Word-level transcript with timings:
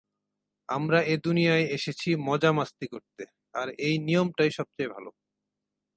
আমরা 0.69 0.99
এ 1.05 1.15
দুনিয়ায় 1.23 1.65
এসেছি 1.71 2.09
মজা-মাস্তি 2.27 2.85
করতে,- 2.87 3.23
আর 3.55 3.67
এই 3.79 3.95
নিয়মটাই 3.99 4.51
সবচেয়ে 4.51 4.89
ভালো। 4.89 5.09